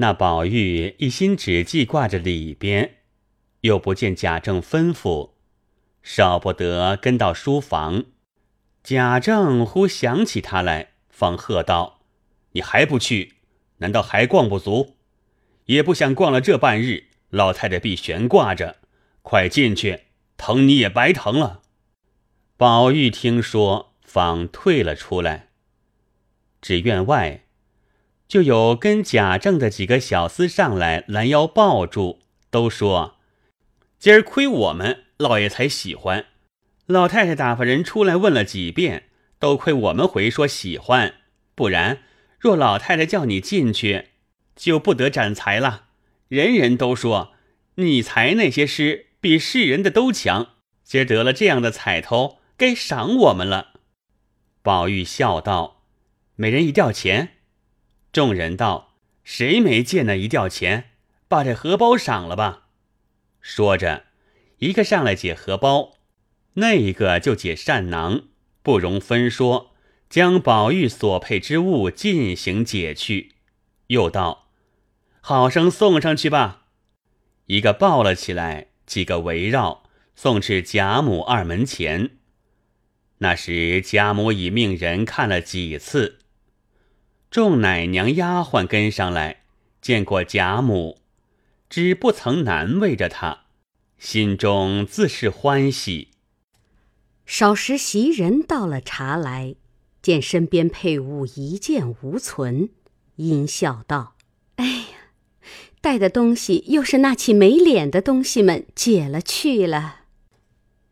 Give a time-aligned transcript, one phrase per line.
[0.00, 2.98] 那宝玉一心只记挂着里边，
[3.62, 5.30] 又不见贾政吩咐，
[6.04, 8.04] 少不得跟到书房。
[8.84, 12.02] 贾政忽想起他来，方喝道
[12.52, 13.34] ：“你还不去？
[13.78, 14.94] 难道还逛不足？
[15.64, 18.76] 也不想逛了这半日，老太太必悬挂着。
[19.22, 20.04] 快进去，
[20.36, 21.62] 疼你也白疼了。”
[22.56, 25.48] 宝玉听说，方退了出来。
[26.62, 27.46] 只院外。
[28.28, 33.16] 就有跟贾政的几个小厮上来拦腰抱住，都说
[33.98, 36.26] ：“今儿亏我们老爷才喜欢，
[36.84, 39.04] 老太太打发人出来问了几遍，
[39.38, 41.14] 都亏我们回说喜欢，
[41.54, 42.02] 不然
[42.38, 44.08] 若老太太叫你进去，
[44.54, 45.86] 就不得展才了。
[46.28, 47.32] 人人都说
[47.76, 50.50] 你才那些诗比世人的都强，
[50.84, 53.68] 今儿得了这样的彩头，该赏我们了。”
[54.60, 55.84] 宝玉笑道
[56.36, 57.36] ：“每人一吊钱。”
[58.12, 60.90] 众人道：“谁没见那一吊钱？
[61.28, 62.68] 把这荷包赏了吧。”
[63.40, 64.04] 说着，
[64.58, 65.94] 一个上来解荷包，
[66.54, 68.22] 那一个就解扇囊，
[68.62, 69.74] 不容分说，
[70.08, 73.34] 将宝玉所配之物进行解去。
[73.88, 74.48] 又道
[75.20, 76.66] ：“好生送上去吧。”
[77.46, 79.84] 一个抱了起来，几个围绕
[80.16, 82.10] 送至贾母二门前。
[83.18, 86.18] 那时贾母已命人看了几次。
[87.30, 89.42] 众奶娘丫鬟跟上来，
[89.82, 90.96] 见过贾母，
[91.68, 93.40] 只不曾难为着她，
[93.98, 96.08] 心中自是欢喜。
[97.26, 99.56] 少时袭人倒了茶来，
[100.00, 102.70] 见身边配物一件无存，
[103.16, 104.14] 阴笑道
[104.56, 104.96] ：“哎呀，
[105.82, 110.04] 带的东西又是那起没脸的东西们解了去了。”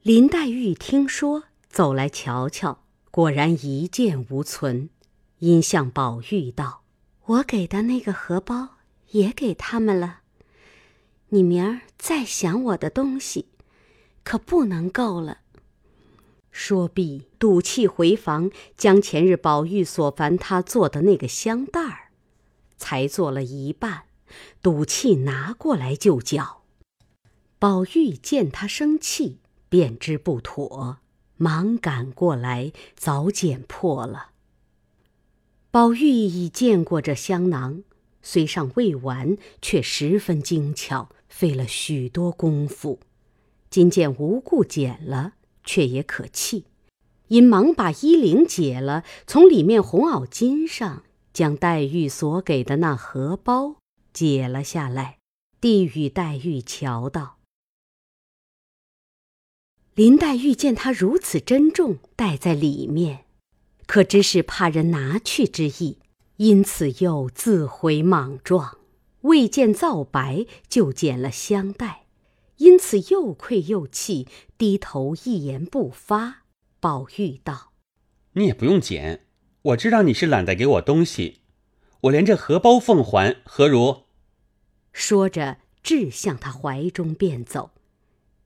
[0.04, 4.90] 林黛玉听说，走来瞧瞧，果然一件无存。
[5.38, 6.82] 因向宝玉道
[7.26, 8.76] ：“我给的那个荷包
[9.10, 10.20] 也给他们了。
[11.28, 13.48] 你明儿再想我的东西，
[14.24, 15.40] 可不能够了。”
[16.50, 22.10] 说毕，赌气回房，将前日宝玉所烦他做的那个香袋儿，
[22.78, 24.04] 才做了一半，
[24.62, 26.62] 赌气拿过来就叫。
[27.58, 30.98] 宝玉见他生气，便知不妥，
[31.36, 34.30] 忙赶过来，早剪破了。
[35.76, 37.82] 宝玉已见过这香囊，
[38.22, 42.98] 虽尚未完，却十分精巧，费了许多功夫。
[43.68, 46.64] 今见无故剪了，却也可弃，
[47.28, 51.04] 因忙把衣领解了，从里面红袄襟上
[51.34, 53.76] 将黛玉所给的那荷包
[54.14, 55.18] 解了下来，
[55.60, 57.36] 递与黛玉瞧道。
[59.94, 63.25] 林黛玉见他如此珍重，戴在里面。
[63.86, 65.98] 可知是怕人拿去之意，
[66.36, 68.78] 因此又自悔莽撞，
[69.22, 72.06] 未见皂白就剪了香袋，
[72.58, 74.26] 因此又愧又气，
[74.58, 76.42] 低头一言不发。
[76.80, 77.72] 宝玉道
[78.34, 79.26] ：“你也不用剪，
[79.62, 81.40] 我知道你是懒得给我东西，
[82.02, 84.02] 我连这荷包奉还，何如？”
[84.92, 87.70] 说着，掷向他怀中便走。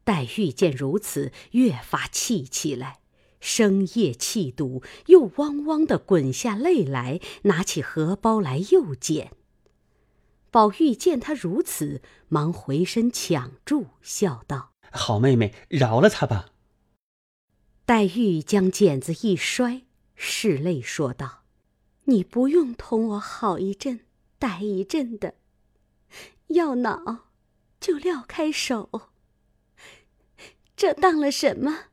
[0.04, 2.99] 黛玉见如此，越发气起来。
[3.40, 9.32] 深夜气堵，又汪汪的滚下泪来，拿起荷包来又捡。
[10.50, 16.50] 宝玉见他如此，忙回身抢住，笑道：“好妹妹，饶了他吧。”
[17.86, 19.82] 黛玉将剪子一摔，
[20.16, 21.44] 拭泪说道
[22.04, 24.00] ：“你不用同我好一阵，
[24.38, 25.34] 歹一阵的，
[26.48, 27.30] 要恼
[27.80, 29.10] 就撂开手。
[30.76, 31.86] 这当了什么？”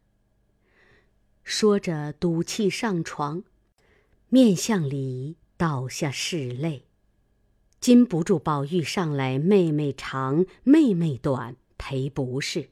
[1.49, 3.41] 说着，赌气上床，
[4.27, 6.83] 面向里倒下拭泪，
[7.79, 12.71] 禁不住宝玉上来，妹妹长，妹妹短，赔不是。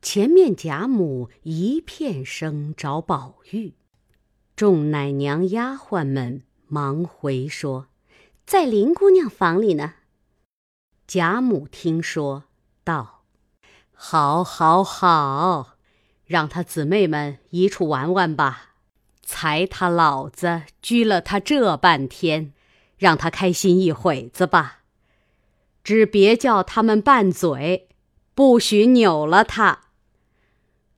[0.00, 3.74] 前面贾母一片声找宝玉，
[4.56, 7.88] 众奶娘丫鬟们忙回说，
[8.46, 9.92] 在林姑娘房里呢。
[11.06, 12.44] 贾母听说，
[12.82, 13.24] 道
[13.92, 15.76] ：“好，好，好。”
[16.32, 18.70] 让他姊妹们一处玩玩吧，
[19.20, 22.54] 才他老子拘了他这半天，
[22.96, 24.78] 让他开心一会子吧，
[25.84, 27.90] 只别叫他们拌嘴，
[28.34, 29.80] 不许扭了他。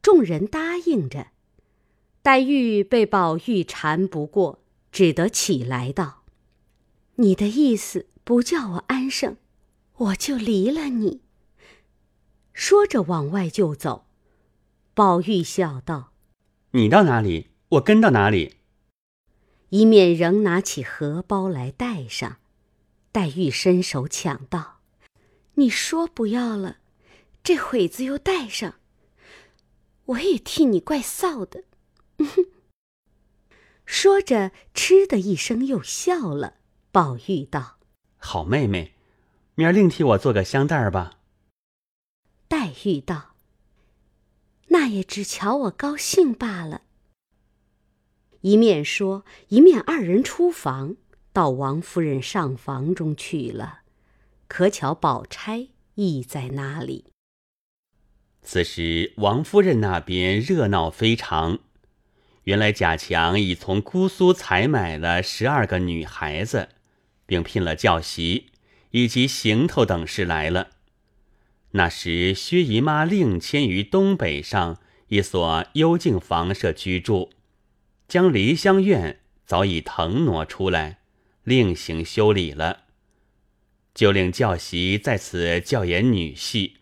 [0.01, 1.27] 众人答应着，
[2.23, 4.61] 黛玉被宝玉缠不过，
[4.93, 6.23] 只得起来道
[7.17, 9.37] ：“你的意思不叫我安生，
[9.97, 11.23] 我就离了你。”
[12.55, 14.07] 说着往外就走。
[14.95, 16.13] 宝玉笑道
[16.71, 18.59] ：“你到哪里，我跟到哪里。”
[19.71, 22.37] 一面仍拿起荷包来带上，
[23.11, 24.79] 黛玉伸手抢道
[25.55, 26.77] ：“你说不要了，
[27.43, 28.77] 这会子又带上，
[30.05, 31.65] 我也替你怪臊的。
[33.85, 36.59] ”说着，嗤的一声又笑了。
[36.93, 37.79] 宝玉道
[38.19, 38.95] ：“好妹妹，
[39.57, 41.19] 明儿另替我做个香袋儿吧。”
[42.47, 43.34] 黛玉道
[44.75, 46.83] ：“那也只瞧我高兴罢了。”
[48.43, 50.97] 一面说，一面二人出房，
[51.33, 53.83] 到王夫人上房中去了。
[54.49, 57.07] 可巧宝钗亦在那里。
[58.43, 61.61] 此时王夫人那边热闹非常。
[62.43, 66.69] 原来贾强已从姑苏采买了十二个女孩子，
[67.25, 68.51] 并聘了教习
[68.91, 70.73] 以及行头等事来了。
[71.77, 74.79] 那时薛姨妈另迁于东北上
[75.09, 77.31] 一所幽静房舍居住。
[78.07, 80.99] 将梨香院早已腾挪出来，
[81.43, 82.83] 另行修理了。
[83.93, 86.75] 就令教习在此教演女戏，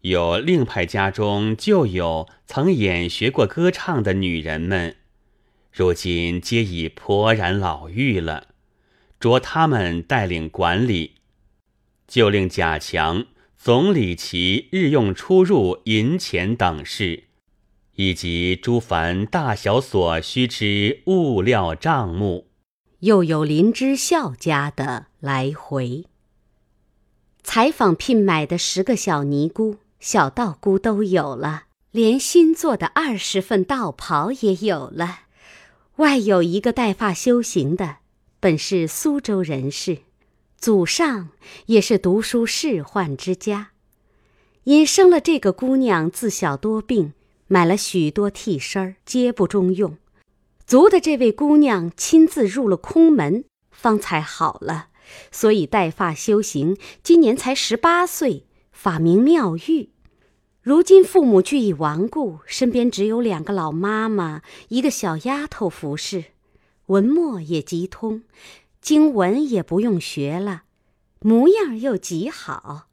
[0.00, 4.96] 有另派家中就有曾演学过歌唱的女人们，
[5.72, 8.48] 如今皆已颇然老妪了，
[9.18, 11.14] 着他们带领管理。
[12.06, 13.26] 就令贾强
[13.64, 17.24] 总理其日用出入银钱等事。
[17.94, 22.48] 以及诸凡大小所需之物料账目，
[22.98, 26.04] 又有林之孝家的来回
[27.42, 35.20] 采访聘买的十个小尼姑、小道姑都有了，连新做的二十份道袍也有了。
[35.96, 38.00] 外有一个带发修行的，
[38.38, 40.00] 本是苏州人士，
[40.64, 41.28] 祖上
[41.66, 43.72] 也是读书仕宦之家，
[44.62, 47.12] 因生了这个姑娘，自小多病。
[47.48, 49.98] 买了许多替身儿，皆不中用。
[50.64, 54.88] 族的这位姑娘亲自入了空门，方才好了。
[55.30, 59.90] 所以带发修行，今年才十八岁，法名妙玉。
[60.62, 66.24] 如今父母俱已亡故，身边只有两个老妈妈，一个小丫头服侍，
[66.86, 68.22] 文墨也极通，
[68.84, 70.64] 经文也不用学了，
[71.20, 72.90] 模样又极好。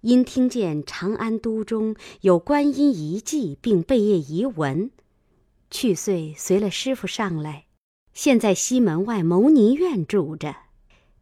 [0.00, 4.90] 因听见长安都中有观音遗迹，并贝叶遗文，
[5.70, 7.66] 去岁随了师傅上来，
[8.12, 10.56] 现在西门外牟尼院住着。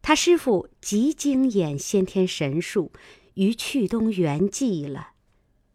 [0.01, 2.91] 他师傅极精演先天神术，
[3.35, 5.09] 于去东圆寂了。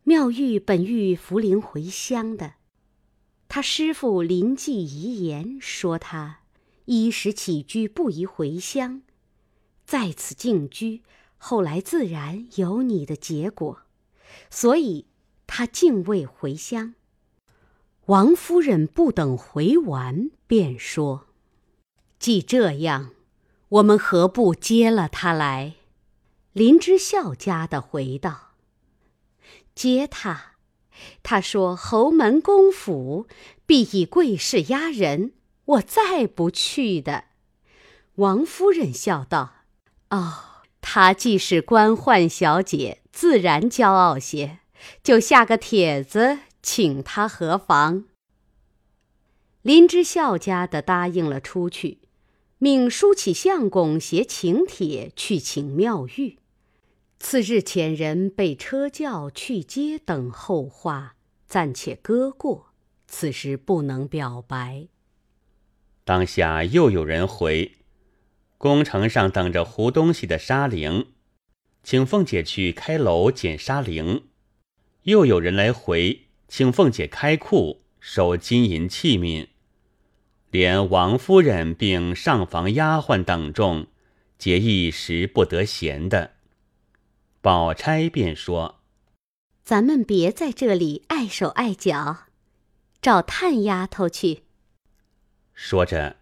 [0.03, 2.55] 妙玉本欲扶灵回乡的，
[3.47, 6.41] 他师傅临济遗言说他
[6.87, 9.03] 衣食起居不宜回乡，
[9.85, 11.03] 在此静居。
[11.39, 13.83] 后来自然有你的结果，
[14.51, 15.07] 所以
[15.47, 16.95] 他竟未回乡。
[18.07, 21.27] 王夫人不等回完，便说
[22.19, 23.11] ：“既这样，
[23.69, 25.75] 我们何不接了他来？”
[26.55, 28.53] 林之孝家的回道
[29.75, 30.53] ：“接他，
[31.23, 33.27] 他说侯门公府
[33.67, 35.33] 必以贵势压人，
[35.67, 37.25] 我再不去的。”
[38.17, 39.65] 王夫人笑道
[40.11, 40.45] ：“哦。”
[40.89, 44.61] 她既是官宦小姐，自然骄傲些，
[45.03, 48.05] 就下个帖子请她何妨？
[49.63, 51.99] 林之孝家的答应了出去，
[52.59, 56.39] 命书起相公携请帖去请妙玉。
[57.19, 61.17] 次日遣人备车轿去接等后话，
[61.49, 62.69] 暂且搁过。
[63.09, 64.87] 此时不能表白。
[66.07, 67.79] 当下又有人回。
[68.59, 71.09] 宫城上等着糊东西的沙灵，
[71.83, 74.29] 请凤姐去开楼捡沙灵。
[75.03, 79.49] 又有人来回，请凤姐开库收金银器皿。
[80.51, 83.89] 连王夫人并上房丫鬟等众，
[84.39, 86.35] 皆一时不得闲的。
[87.41, 88.77] 宝钗便说
[89.65, 92.27] ：“咱们别在这里碍手碍脚，
[93.03, 94.45] 找探丫头去。”
[95.57, 96.17] 说着。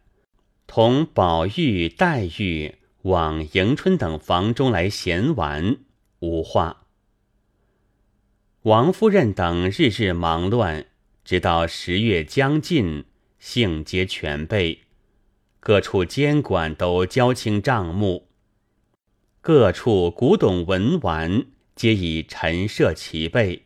[0.67, 5.77] 同宝玉、黛玉往迎春等房中来闲玩，
[6.21, 6.87] 无话。
[8.63, 10.87] 王夫人等日日忙乱，
[11.23, 13.05] 直到十月将近，
[13.39, 14.81] 性皆全备，
[15.61, 18.29] 各处监管都交清账目，
[19.43, 21.45] 各处古董文玩
[21.77, 23.65] 皆已陈设齐备，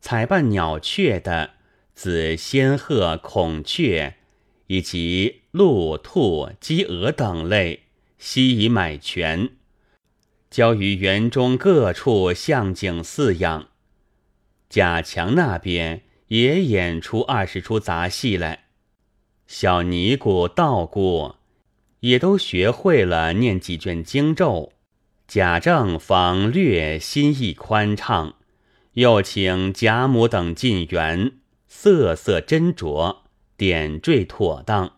[0.00, 1.50] 采办鸟雀的，
[1.94, 4.16] 自仙鹤、孔雀。
[4.66, 7.84] 以及鹿、兔、鸡、鹅等类，
[8.18, 9.50] 悉已买全，
[10.50, 13.68] 交于园中各处向景饲养。
[14.68, 18.64] 贾强那边也演出二十出杂戏来，
[19.46, 21.36] 小尼姑、道姑
[22.00, 24.72] 也都学会了念几卷经咒。
[25.28, 28.36] 贾政方略心意宽畅，
[28.92, 31.32] 又请贾母等进园，
[31.66, 33.18] 色色斟酌，
[33.56, 34.96] 点缀妥当，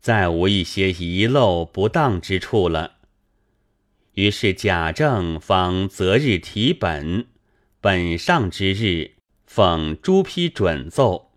[0.00, 2.94] 再无一些遗漏不当之处了。
[4.14, 7.26] 于是贾政方择日提本，
[7.80, 9.12] 本上之日，
[9.46, 11.32] 奉朱批准奏。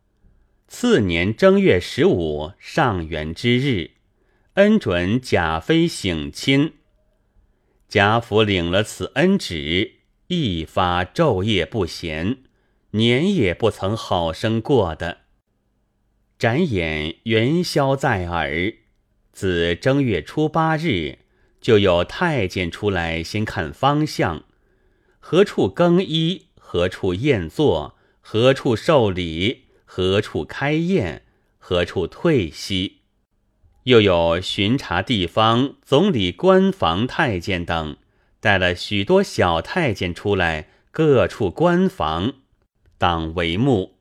[0.68, 3.92] 次年正月十五上元之日，
[4.54, 6.74] 恩准贾妃省亲。
[7.88, 9.94] 贾府领了此恩旨，
[10.28, 12.38] 一发昼夜不闲，
[12.92, 15.18] 年也不曾好生过的。
[16.40, 18.76] 展眼元宵在耳，
[19.34, 21.18] 自正月初八日，
[21.60, 24.46] 就有太监出来先看方向，
[25.20, 31.24] 何处更衣，何处宴坐，何处受礼，何处开宴，
[31.58, 33.02] 何处退息。
[33.84, 37.98] 又有巡查地方总理官房太监等，
[38.40, 42.36] 带了许多小太监出来，各处官房
[42.98, 43.99] 当帷幕，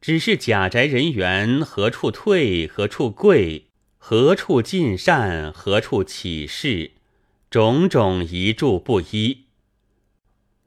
[0.00, 6.92] 只是贾宅人员何处退，何处跪，何处进膳，何处起事，
[7.50, 9.46] 种种一注不一。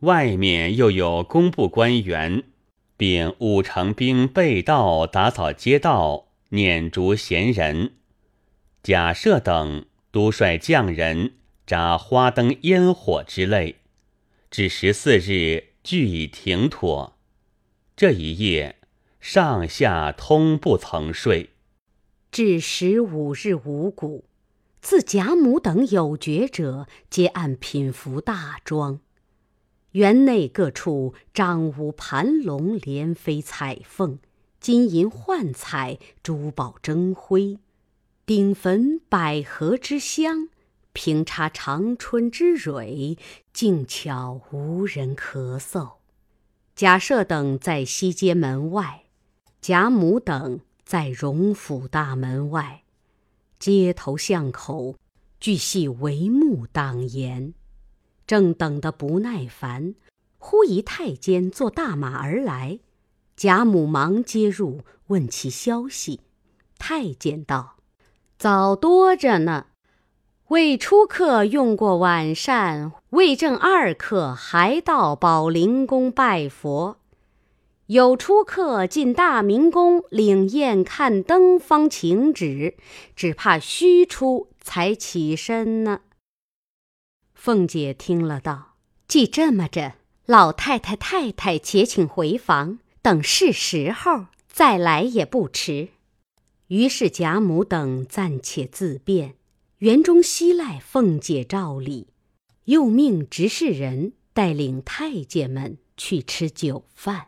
[0.02, 2.44] 外面又有工部官员，
[2.98, 7.94] 并五成兵备道打扫街道，撵逐闲人。
[8.84, 11.36] 贾赦等督率匠人
[11.66, 13.78] 扎花灯、烟火之类，
[14.50, 17.16] 至十四日俱已停妥。
[17.96, 18.78] 这一夜
[19.22, 21.52] 上下通不曾睡。
[22.32, 24.26] 至十五日五谷，
[24.82, 29.00] 自贾母等有觉者，皆按品服大庄。
[29.92, 34.18] 园内各处张舞盘龙，连飞彩凤，
[34.60, 37.60] 金银幻彩，珠宝争辉。
[38.26, 40.50] 丁焚百合之香，
[40.94, 43.18] 平插长春之蕊，
[43.54, 45.98] 静悄无人咳嗽。
[46.74, 49.01] 贾赦等在西街门外，
[49.62, 52.82] 贾母等在荣府大门外，
[53.60, 54.96] 街头巷口
[55.40, 57.54] 俱系帷幕挡严。
[58.26, 59.94] 正等得不耐烦，
[60.40, 62.80] 忽一太监坐大马而来，
[63.36, 66.22] 贾母忙接入，问其消息。
[66.80, 67.76] 太监道。
[68.40, 69.68] 早多着呢，
[70.48, 76.98] 未出客用过晚膳，未正二刻还到宝灵宫拜佛；
[77.92, 82.78] 有出客进大明宫领宴看灯方请旨，
[83.18, 86.00] 只怕虚出才起身呢。
[87.34, 88.78] 凤姐听了道
[89.10, 89.96] ：“既这么着，
[90.26, 95.90] 老太太太太且请回房，等是时候再来也不迟。”
[96.68, 99.36] 于是贾母等暂且自便，
[99.80, 102.08] 园中西赖凤姐照例，
[102.64, 107.28] 又命执事人带领太监们去吃酒饭。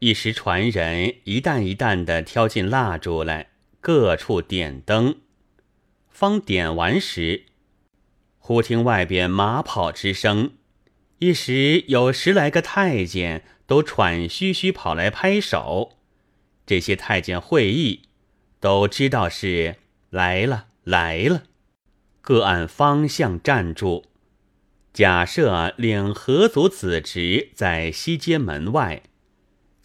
[0.00, 3.48] 一时传人一担一担的挑进蜡烛来，
[3.80, 5.16] 各处点灯。
[6.08, 7.46] 方点完时，
[8.38, 10.52] 忽听外边马跑之声，
[11.18, 15.98] 一时有十来个太监都喘吁吁跑来拍手。
[16.66, 18.02] 这些太监会意。
[18.60, 19.76] 都知道是
[20.10, 21.44] 来了来了，
[22.20, 24.06] 各按方向站住。
[24.92, 29.04] 假设领何族子侄在西街门外，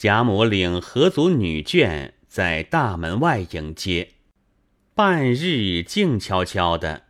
[0.04, 4.10] 贾母领何族女眷在大门外迎接。
[4.94, 7.04] 半日静悄悄的，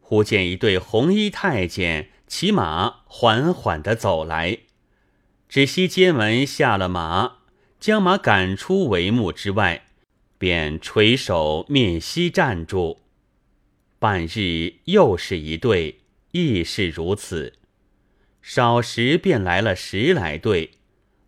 [0.00, 4.58] 忽见一对红衣太监骑马缓缓的走来，
[5.48, 7.38] 只西街门下了马，
[7.78, 9.86] 将马赶出帷幕之外。
[10.36, 12.98] 便垂手面西站住，
[13.98, 16.00] 半日又是一对，
[16.32, 17.54] 亦是如此。
[18.42, 20.72] 少时便来了十来对，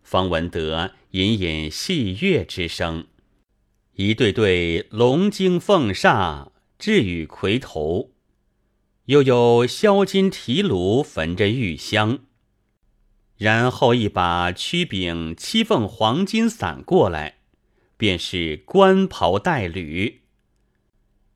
[0.03, 3.07] 方闻得隐隐戏乐之声，
[3.95, 8.11] 一对对龙精凤煞，置与魁头，
[9.05, 12.19] 又有销金提炉焚着玉香，
[13.37, 17.37] 然后一把曲柄七凤黄金伞过来。
[17.95, 20.23] 便是官袍带履，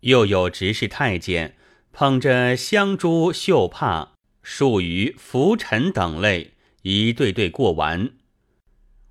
[0.01, 1.55] 又有执事太监
[1.93, 8.11] 捧着香珠、绣帕、数鱼、拂尘等类，一对对过完。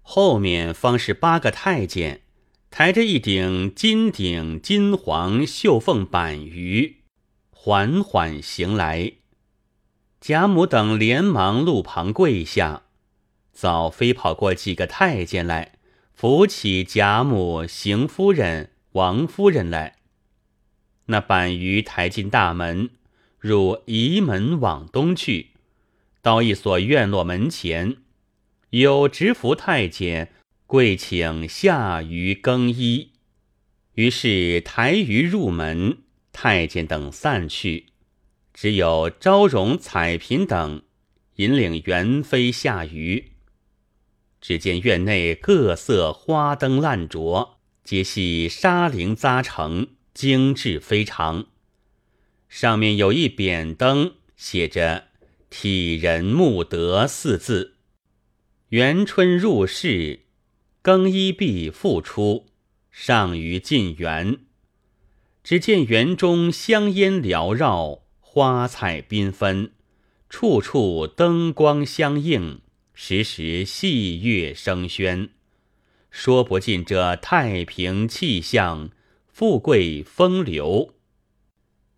[0.08, 2.20] 后面方是八个太监，
[2.70, 6.98] 抬着一顶金顶金黄绣凤板鱼，
[7.50, 9.14] 缓缓行来。
[10.20, 12.84] 贾母等连忙路旁跪下，
[13.52, 15.72] 早飞跑过几个太监来。
[16.14, 19.96] 扶起贾母、邢夫人、王夫人来，
[21.06, 22.90] 那板鱼抬进大门，
[23.40, 25.50] 入仪门往东去，
[26.22, 27.96] 到一所院落门前，
[28.70, 30.32] 有执服太监
[30.66, 33.12] 跪请下鱼更衣。
[33.94, 35.98] 于是抬鱼入门，
[36.32, 37.86] 太监等散去，
[38.52, 40.82] 只有昭容、彩嫔等
[41.36, 43.32] 引领元妃下鱼。
[44.40, 49.88] 只见院内各色花灯烂着，皆系纱绫扎成。
[50.16, 51.44] 精致非常，
[52.48, 55.08] 上面有一扁灯，写着
[55.50, 57.75] “体仁慕德”四字。
[58.70, 60.20] 元春入室，
[60.82, 62.46] 更衣毕复出，
[62.90, 64.38] 上于进园。
[65.44, 69.70] 只见园中香烟缭绕，花彩缤纷，
[70.28, 72.60] 处处灯光相映，
[72.92, 75.28] 时时戏乐声喧，
[76.10, 78.90] 说不尽这太平气象。
[79.28, 80.94] 富贵风流。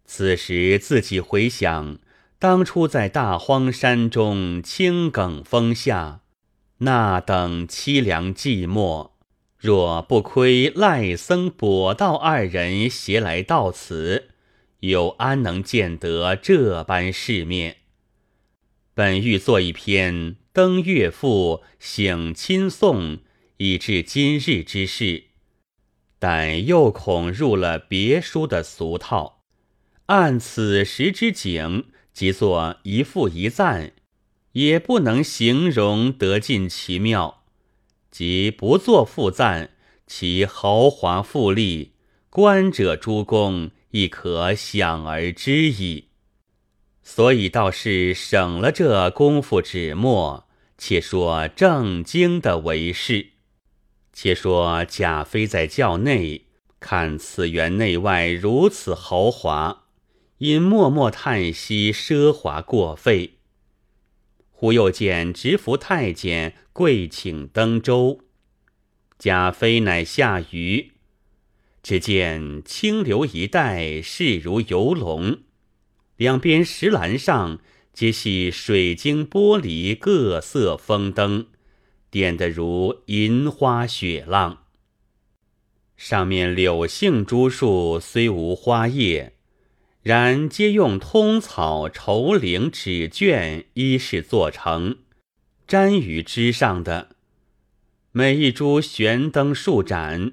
[0.04, 2.00] 此时自己回想，
[2.40, 6.22] 当初在大荒山中青埂峰下，
[6.78, 9.10] 那等凄凉寂寞，
[9.56, 14.28] 若不亏赖僧跛道二人携来到此，
[14.80, 17.78] 又安能见得这般世面？
[18.94, 20.14] 本欲作一篇
[20.52, 23.18] 《登岳赋》，省亲送，
[23.56, 25.24] 以至今日之事。
[26.20, 29.42] 但又恐入了别书的俗套，
[30.06, 33.92] 按此时之景，即作一赋一赞，
[34.52, 37.42] 也不能形容得尽其妙；
[38.10, 39.70] 即不作复赞，
[40.06, 41.92] 其豪华富丽，
[42.30, 46.06] 观者诸公亦可想而知矣。
[47.02, 53.28] 所以倒是省了这功夫纸墨，且说正经的为事。
[54.12, 56.46] 且说贾妃在轿内
[56.80, 59.84] 看此园内外如此豪华，
[60.38, 63.37] 因默默叹息奢华过费。
[64.60, 68.22] 忽又见执服太监跪请登舟，
[69.16, 70.90] 贾妃乃下舆。
[71.80, 75.42] 只见清流一带势如游龙，
[76.16, 77.60] 两边石栏上
[77.92, 81.46] 皆系水晶玻璃各色风灯。
[82.10, 84.64] 点得如银花雪浪，
[85.96, 89.37] 上面柳杏株树虽无花叶，
[90.08, 94.96] 然皆用通草、绸绫、纸绢衣饰做成，
[95.66, 97.10] 粘于枝上的。
[98.12, 100.32] 每一株悬灯数盏，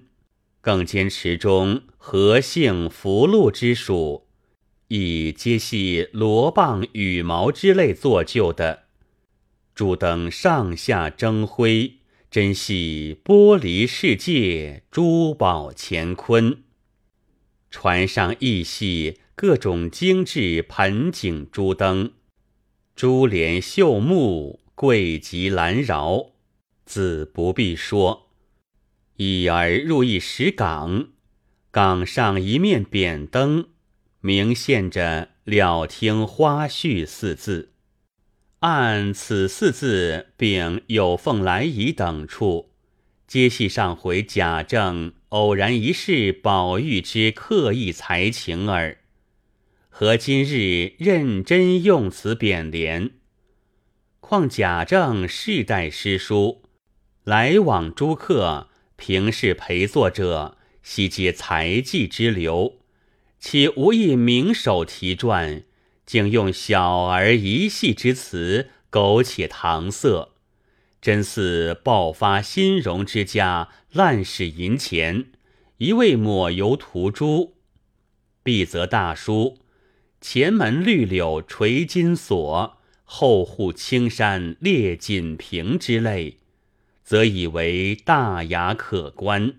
[0.61, 4.29] 更兼池中荷杏、福禄之属，
[4.87, 8.83] 亦皆系罗蚌、羽毛之类做就的。
[9.73, 11.95] 诸灯上下争辉，
[12.31, 16.63] 真系玻璃世界，珠宝乾坤。
[17.69, 22.13] 船上亦系各种精致盆景珠灯，
[22.95, 26.31] 珠帘绣幕，贵极兰饶，
[26.85, 28.31] 自不必说。
[29.17, 31.09] 已而入一石岗，
[31.69, 33.67] 岗上一面扁灯，
[34.21, 37.73] 明现着“了听花絮”四字。
[38.59, 42.71] 按此四字，并有凤来仪等处，
[43.27, 48.99] 皆系上回贾政偶然一试宝玉之刻意才情耳。
[49.97, 53.11] 和今日认真用词贬联，
[54.19, 56.63] 况贾政世代诗书，
[57.23, 62.79] 来往诸客，平视陪坐者，悉皆才技之流，
[63.39, 65.63] 岂无一名手题传？
[66.05, 70.33] 竟用小儿一戏之词，苟且搪塞，
[70.99, 75.27] 真似暴发新荣之家，滥使银钱，
[75.77, 77.55] 一味抹油涂朱。
[78.43, 79.59] 必则大书
[80.27, 86.39] 前门绿柳垂金锁，后户青山列锦屏之类，
[87.03, 89.57] 则以为大雅可观。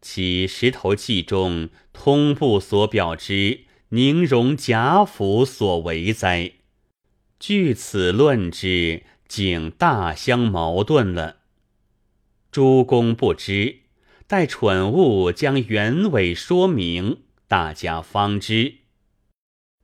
[0.00, 3.62] 其石头记中通部所表之。
[3.88, 6.52] 宁容贾府所为哉？
[7.40, 11.38] 据此论之，竟大相矛盾了。
[12.52, 13.80] 诸公不知，
[14.28, 18.81] 待蠢物将原委说明，大家方知。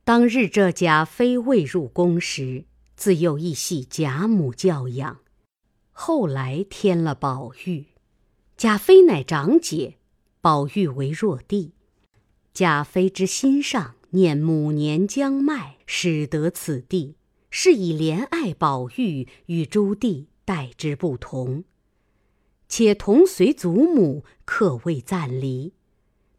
[0.09, 5.19] 当日这贾妃未入宫时，自幼亦系贾母教养，
[5.91, 7.89] 后来添了宝玉，
[8.57, 9.97] 贾妃乃长姐，
[10.41, 11.73] 宝玉为弱弟。
[12.55, 13.93] 贾妃之心上。
[14.09, 17.15] 念母年将迈，使得此地，
[17.51, 21.65] 是以怜爱宝玉与诸弟待之不同，
[22.67, 25.73] 且同随祖母，可谓暂离。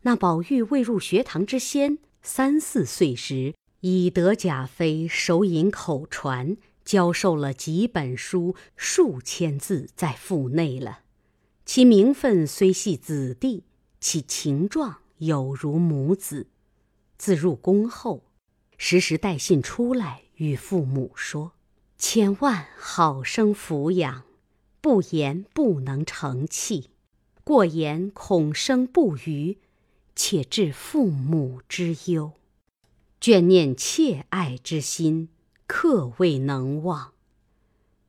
[0.02, 11.00] 那宝玉未入学堂之先，三四岁时，已得贾妃手引口传，教授了几本书，数千字在腹内了。
[11.64, 13.64] 其名分虽系子弟，
[14.00, 16.48] 其情状有如母子。
[17.16, 18.24] 自入宫后，
[18.76, 21.52] 时时带信出来，与父母说
[21.96, 24.24] ：“千万好生抚养，
[24.80, 26.90] 不言不能成器，
[27.44, 29.58] 过言恐生不虞，
[30.16, 32.32] 且致父母之忧。
[33.20, 35.28] 眷念切爱之心，
[35.66, 37.12] 刻未能忘。”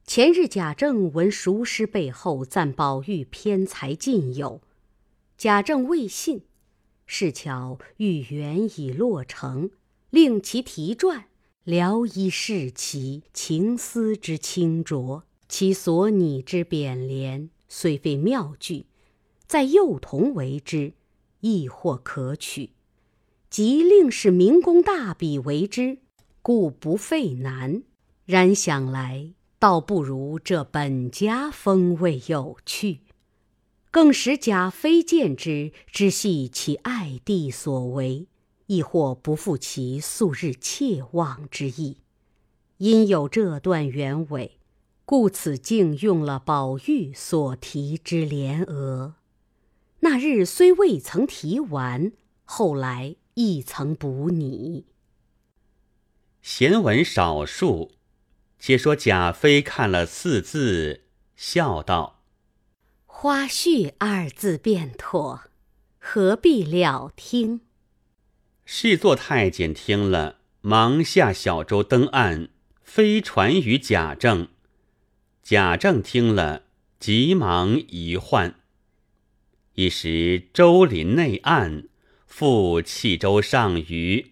[0.08, 4.62] 前日贾政闻熟师背后赞宝玉偏才尽有，
[5.38, 6.44] 贾政未信。
[7.06, 9.72] 是巧玉缘已落成，
[10.10, 11.26] 令其题传，
[11.66, 15.24] 聊以示其情思之清浊。
[15.50, 18.86] 其所拟之匾联，虽非妙句，
[19.46, 20.94] 在幼童为之，
[21.42, 22.70] 亦或可取。
[23.52, 25.98] 即令使明工大笔为之，
[26.42, 27.84] 故不费难。
[28.24, 33.02] 然想来，倒不如这本家风味有趣。
[33.92, 38.28] 更使贾妃见之，知系其爱弟所为，
[38.68, 41.98] 亦或不负其素日切望之意。
[42.78, 44.60] 因有这段原委，
[45.04, 49.16] 故此竟用了宝玉所题之联额。
[50.00, 52.14] 那日虽未曾题完，
[52.46, 54.86] 后来亦曾补你。
[56.44, 57.94] 闲文少述，
[58.60, 62.24] 且说贾妃看了四字，笑道。
[63.08, 65.42] 花絮二字便妥，
[65.98, 67.62] 何必了听？
[68.64, 72.50] 侍坐太监听了，忙下小舟登岸，
[72.84, 74.50] 飞传于贾政。
[75.42, 76.66] 贾政听了，
[77.00, 78.56] 急忙移唤。
[79.74, 81.88] 一时舟临内岸，
[82.32, 84.32] 复弃舟上虞，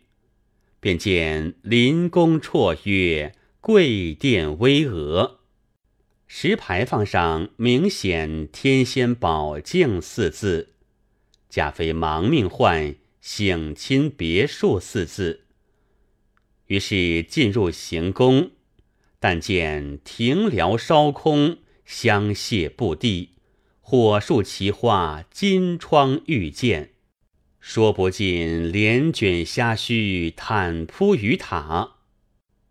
[0.79, 5.35] 便见临宫绰约，贵殿巍峨。
[6.25, 10.69] 石牌坊上明显“天仙宝镜”四字，
[11.49, 15.41] 贾妃忙命唤“省亲别墅”四字。
[16.67, 18.51] 于是进入行宫，
[19.19, 23.31] 但见庭寮烧空，香榭布地，
[23.81, 26.93] 火树奇花，金窗玉鉴，
[27.59, 31.97] 说不尽帘卷虾须，毯铺鱼塔，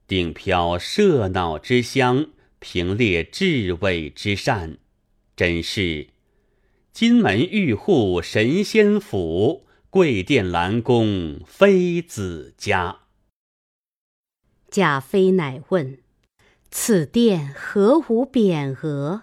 [0.07, 2.31] 顶飘麝脑之香。
[2.61, 4.79] 凭列至伟之善，
[5.37, 6.09] 真是
[6.93, 13.03] 金门玉户神仙府，贵殿兰宫妃子家。
[14.69, 15.99] 贾妃乃问
[16.69, 19.23] ：“此殿何无匾额？”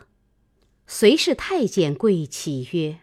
[0.87, 2.99] 随侍太监跪起曰：“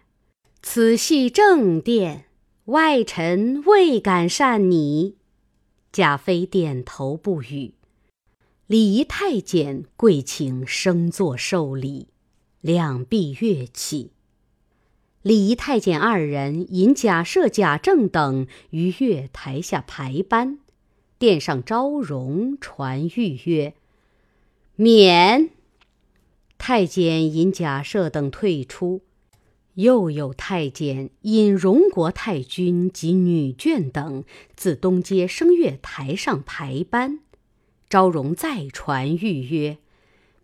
[0.63, 2.25] 此系正殿，
[2.67, 5.17] 外臣未敢擅拟。”
[5.93, 7.75] 贾妃点头不语。
[8.67, 12.09] 礼仪太监跪请升座受礼，
[12.61, 14.13] 两臂跃起。
[15.21, 20.59] 礼仪太监二人引贾赦、贾政等于月台下排班，
[21.19, 23.75] 殿上昭容传谕曰
[24.75, 25.51] ：“免。”
[26.57, 29.03] 太监引贾赦等退出，
[29.75, 37.21] 又有太监引荣国太君及女眷等自东街声乐台上排班。
[37.89, 39.79] 昭容再传谕曰：“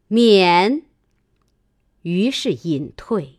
[0.08, 0.82] 免。”
[2.02, 3.37] 于是隐退。